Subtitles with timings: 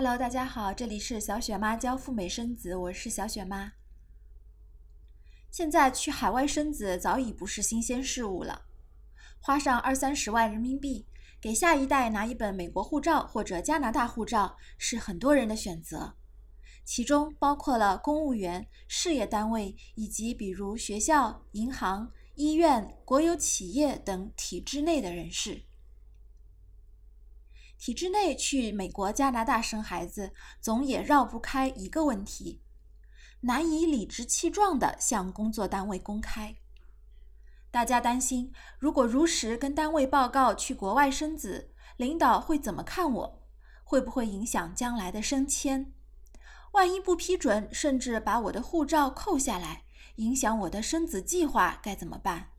[0.00, 3.72] Hello，大家好，这里是小雪妈教赴美生子，我是小雪妈。
[5.50, 8.62] 现在去海外生子早已不是新鲜事物了，
[9.40, 11.04] 花上二三十万人民币
[11.40, 16.14] 给下一代拿一本美国护照或者加拿大护照，是很多人的选择，
[16.84, 25.64] 其中包括了公务员、事业单位以及比如学校、银行、医院、国有企业等体制内的人士。
[27.78, 32.60] 体制内去美国、加拿大生孩子，总也绕不开一个问题：
[33.42, 36.56] 难以理直气壮地向工作单位公开。
[37.70, 43.48] 大家担心，如果如实跟单位报告去国外生子，领导会怎么看我？
[43.84, 45.92] 会不会影响将来的升迁？
[46.72, 49.84] 万一不批准，甚至把我的护照扣下来，
[50.16, 52.50] 影响我的生子计划，该怎么办？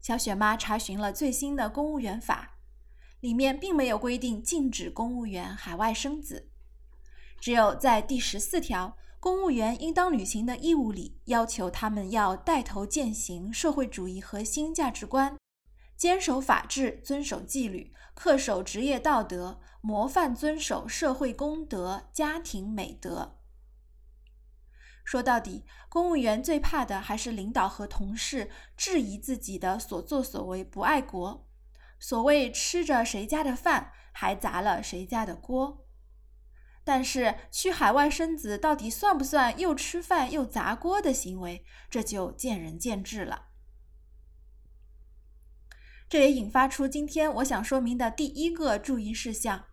[0.00, 2.55] 小雪妈查询了最新的公务员法。
[3.26, 6.48] 里面并没有规定禁止公务员海外生子，
[7.40, 15.36] 只有在第十四条公务员应当履行的义务里，要求他们要带头践行社会主义核心价值观，
[15.96, 23.40] 坚守法治，遵守纪律，恪守职业道德，模范遵守社会公德、家庭美德。
[25.04, 31.45] 说到底，公务员最怕的还是领导和同事质疑自己的所作所为不爱国。
[32.06, 35.88] 所谓吃着谁家的饭，还砸了谁家的锅。
[36.84, 43.46] 但是去海外生子到底算不算又吃饭又砸锅的行为，这就见仁见智了。
[46.08, 49.64] 这也引发出今天我想说明的第一个注意事项：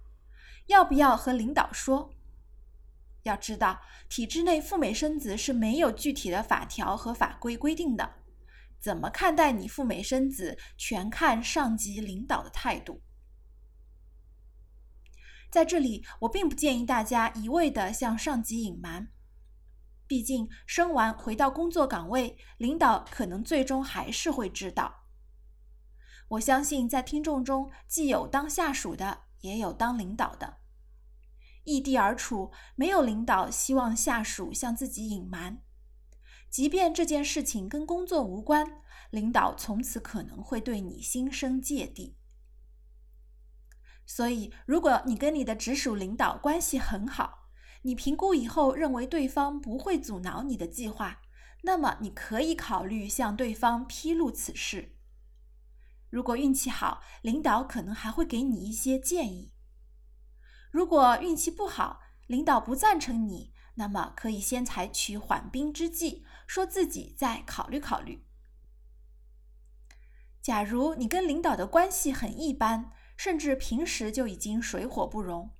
[0.66, 2.16] 要不要和领导说？
[3.22, 8.22] 要知道，体制内赴美生子是没有具体的法条和法规规定的。
[8.84, 13.02] 怎么看待你赴美生子，全看上级领导的态度。
[15.50, 19.08] 在这里，我并不建议大家一味的向上级隐瞒，
[20.06, 25.06] 毕竟生完回到工作岗位，领导可能最终还是会知道。
[26.28, 30.57] 我相信在听众中，既有当下属的，也有当领导的。
[31.63, 35.62] 异地而处，没有领导希望下属向自己隐瞒。
[36.53, 42.16] 即便这件事情跟工作无关，领导从此可能会对你心生芥蒂。
[44.06, 47.50] 所以，如果你跟你的直属领导关系很好，
[47.81, 51.22] 你评估以后认为对方不会阻挠你的计划，
[51.63, 54.96] 那么你可以考虑向对方披露此事。
[56.12, 59.56] 如果运气好，领导可能还会给你一些建议；
[60.69, 63.53] 如果运气不好，领导不赞成你。
[63.75, 68.23] 那么可以先采取缓兵之计，说自己再考虑考虑。
[70.41, 75.56] 假如你跟领导的关系很一般，甚至平时就已经水火不容，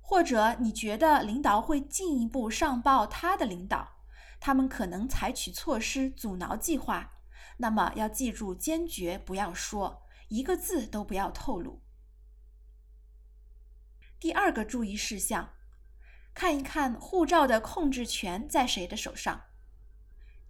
[0.00, 4.02] 或者你觉得领导会进一步上报他的领导，
[4.38, 7.14] 他们可能采取措施阻挠计划，
[7.56, 11.82] 那么要记住，坚决不要说一个字都不要透露。
[14.20, 15.54] 第二个注意事项。
[16.38, 19.40] 看一看护照的控制权在谁的手上。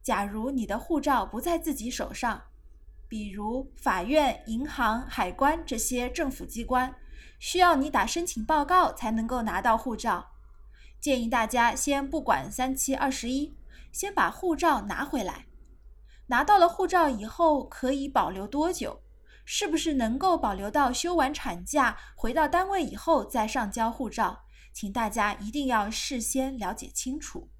[0.03, 2.43] 假如你的护照不在自己手上，
[3.09, 6.95] 比如法院、银行、海关这些政府机关，
[7.39, 10.33] 需要你打申请报告才能够拿到护照。
[11.01, 13.57] 建议大家先不管三七二十一，
[13.91, 15.47] 先把护照拿回来。
[16.27, 19.01] 拿到了护照以后，可以保留多久？
[19.47, 24.43] 是不是能够保留到休完产假回到单位以后再上交护照？
[24.81, 27.51] 请大家一定要事先了解清楚。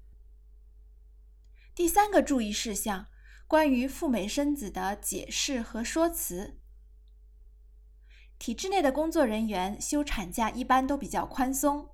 [1.75, 3.07] 第三个注意事项，
[3.45, 6.61] 关于赴美生子的解释和说辞。
[8.37, 11.89] 体制内的工作人员休产假一般都比较宽松，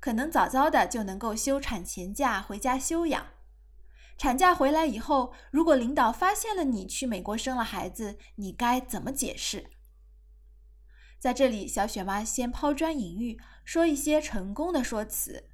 [0.00, 3.26] 可能早早的就能够休产前假回家休养。
[4.16, 9.72] 产假回来以后，如果领导发现了你去美国生了孩子，你该怎么解释？
[11.18, 15.48] 在这里，小雪妈先抛砖引玉，说一些成功的说辞。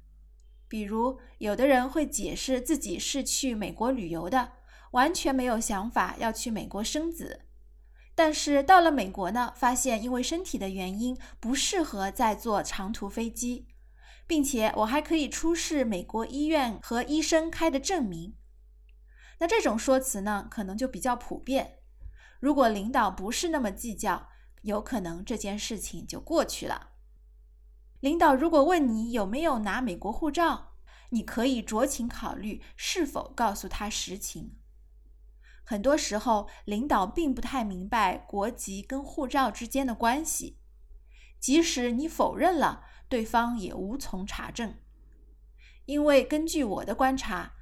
[0.67, 4.51] 比如，有的人会解释自己是去美国旅游的，
[4.91, 7.45] 完全没有想法要去美国生子。
[8.13, 13.67] 但是到了美国呢，发现因为身体的原因不适合再坐长途飞机，
[14.27, 18.35] 并且我还可以出示美国医院和医生开的证明。
[19.39, 21.79] 那这种说辞呢，可能就比较普遍。
[22.39, 24.29] 如果领导不是那么计较。
[24.65, 26.89] 有可能这件事情就过去了。
[27.99, 30.73] 领导如果问你有没有拿美国护照，
[31.09, 34.57] 你可以酌情考虑是否告诉他实情。
[35.63, 40.59] 很多时候，领导并不太明白国籍跟护照之间的关系，
[41.39, 44.75] 即使你否认了，对方也无从查证。
[45.85, 47.53] 因为根据我的观察，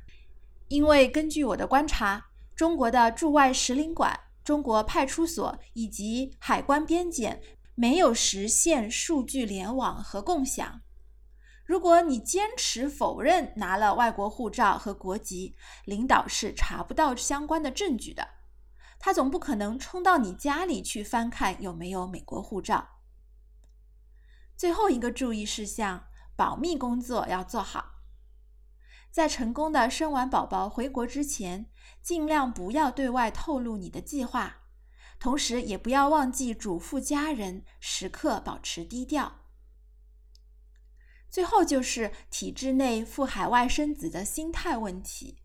[0.70, 7.42] 因为根据我的观察，中国的驻外使领馆、中国派出所以及海关边检
[7.76, 10.82] 没有实现数据联网和共享。
[11.66, 15.56] 如果你坚持否认拿了外国护照和国籍，
[15.86, 18.28] 领导是查不到相关的证据的。
[19.00, 22.90] 他总不可能冲到你家里去翻看有没有美国护照。
[24.56, 26.06] 最后一个注意事项：
[26.36, 27.93] 保密工作要做好。
[29.14, 31.68] 在成功的生完宝宝回国之前，
[32.02, 34.64] 尽量不要对外透露你的计划，
[35.20, 39.42] 同时也不要忘记嘱咐家人时刻保持低调。
[41.30, 45.38] 最后就是体制内赴海外生子的心态问题，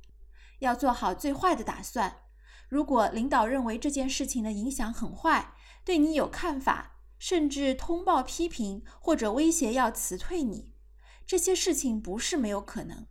[0.61, 2.23] 要做好最坏的打算。
[2.71, 5.53] 如果领导认为这件事情的影响很坏，
[5.85, 10.73] 对你有看法，甚至通报批评或者威胁要辞退你，
[11.27, 13.07] 这些事情不是没有可能。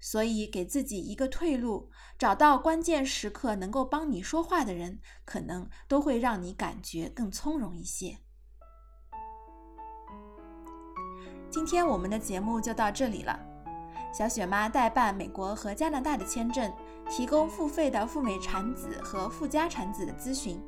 [0.00, 8.18] 所以给自己一个退路，找到关键时刻能够帮你说话的人，可能都会让你感觉更从容一些。
[11.50, 13.38] 今天我们的节目就到这里了。
[14.12, 16.72] 小雪妈代办美国和加拿大的签证，
[17.10, 20.60] 提供付费的赴美产子和赴加产子的咨询。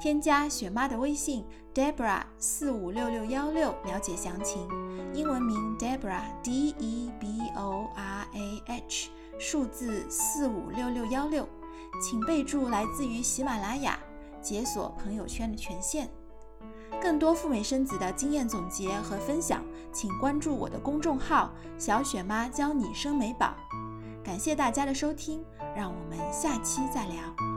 [0.00, 4.68] 添加雪妈的微信 Debra 四五六六幺六了解详情。
[5.12, 11.48] 英文名 Debra D E B O R A H，数字四五六六幺六，
[12.02, 13.98] 请备注来自于喜马拉雅，
[14.40, 16.08] 解锁朋友圈的权限。
[17.00, 19.62] 更多赴美生子的经验总结和分享，
[19.92, 23.54] 请关注我的公众号“小雪妈教你生美宝”。
[24.24, 25.44] 感谢大家的收听，
[25.76, 27.53] 让我们下期再聊。